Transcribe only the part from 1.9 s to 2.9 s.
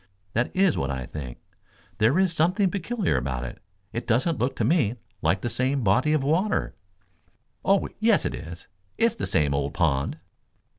There is something